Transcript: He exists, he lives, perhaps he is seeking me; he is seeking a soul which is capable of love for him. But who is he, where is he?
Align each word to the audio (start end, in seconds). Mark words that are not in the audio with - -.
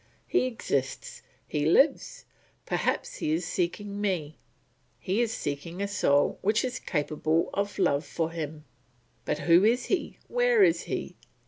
He 0.25 0.45
exists, 0.47 1.21
he 1.47 1.63
lives, 1.67 2.25
perhaps 2.65 3.17
he 3.17 3.33
is 3.33 3.45
seeking 3.45 4.01
me; 4.01 4.35
he 4.99 5.21
is 5.21 5.31
seeking 5.31 5.79
a 5.79 5.87
soul 5.87 6.39
which 6.41 6.65
is 6.65 6.79
capable 6.79 7.51
of 7.53 7.77
love 7.77 8.03
for 8.03 8.31
him. 8.31 8.65
But 9.25 9.37
who 9.37 9.63
is 9.63 9.85
he, 9.93 10.17
where 10.27 10.63
is 10.63 10.85
he? 10.85 11.17